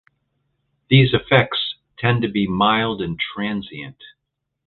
[0.89, 4.03] These effects tend to be mild and transient.